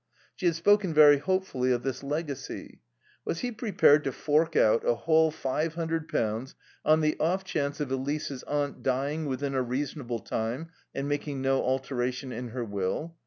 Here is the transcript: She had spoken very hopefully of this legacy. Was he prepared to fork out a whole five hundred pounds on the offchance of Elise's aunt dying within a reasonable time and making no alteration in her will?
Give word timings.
She 0.35 0.47
had 0.47 0.55
spoken 0.55 0.95
very 0.95 1.19
hopefully 1.19 1.71
of 1.71 1.83
this 1.83 2.01
legacy. 2.01 2.81
Was 3.23 3.41
he 3.41 3.51
prepared 3.51 4.03
to 4.05 4.11
fork 4.11 4.55
out 4.55 4.83
a 4.83 4.95
whole 4.95 5.29
five 5.29 5.75
hundred 5.75 6.07
pounds 6.09 6.55
on 6.83 7.01
the 7.01 7.15
offchance 7.19 7.79
of 7.79 7.91
Elise's 7.91 8.41
aunt 8.47 8.81
dying 8.81 9.27
within 9.27 9.53
a 9.53 9.61
reasonable 9.61 10.17
time 10.17 10.69
and 10.95 11.07
making 11.07 11.43
no 11.43 11.61
alteration 11.63 12.31
in 12.31 12.47
her 12.47 12.65
will? 12.65 13.15